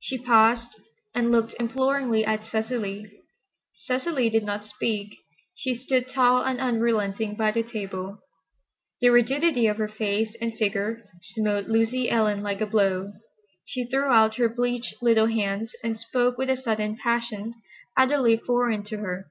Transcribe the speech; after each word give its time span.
She 0.00 0.18
paused 0.18 0.68
and 1.14 1.32
looked 1.32 1.54
imploringly 1.58 2.26
at 2.26 2.44
Cecily. 2.44 3.10
Cecily 3.72 4.28
did 4.28 4.44
not 4.44 4.66
speak. 4.66 5.16
She 5.54 5.74
stood 5.74 6.10
tall 6.10 6.42
and 6.42 6.60
unrelenting 6.60 7.36
by 7.36 7.52
the 7.52 7.62
table. 7.62 8.18
The 9.00 9.08
rigidity 9.08 9.66
of 9.66 9.78
her 9.78 9.88
face 9.88 10.36
and 10.42 10.52
figure 10.58 11.08
smote 11.22 11.68
Lucy 11.68 12.10
Ellen 12.10 12.42
like 12.42 12.60
a 12.60 12.66
blow. 12.66 13.14
She 13.64 13.86
threw 13.86 14.10
out 14.12 14.34
her 14.36 14.50
bleached 14.50 14.96
little 15.00 15.24
hands 15.28 15.74
and 15.82 15.96
spoke 15.98 16.36
with 16.36 16.50
a 16.50 16.56
sudden 16.58 16.98
passion 17.02 17.54
utterly 17.96 18.36
foreign 18.36 18.82
to 18.84 18.98
her. 18.98 19.30